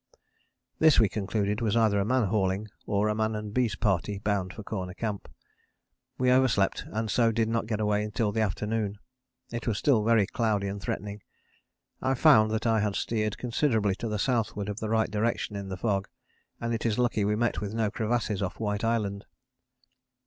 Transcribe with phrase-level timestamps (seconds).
[0.79, 4.63] ]This we concluded was either a man hauling, or man and beast party bound for
[4.63, 5.29] Corner Camp.
[6.17, 8.97] We overslept and so did not get away till the afternoon.
[9.51, 11.21] It was still very cloudy and threatening.
[12.01, 15.69] I found that I had steered considerably to the southward of the right direction in
[15.69, 16.07] the fog,
[16.59, 19.25] and it is lucky we met with no crevasses off White Island.